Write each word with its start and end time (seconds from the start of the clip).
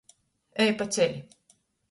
Ej 0.65 0.73
paceli! 0.79 1.21